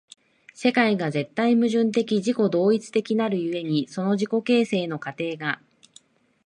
[0.55, 5.61] 世界が絶対矛盾的自己同一的なる故に、その自己形成の過程が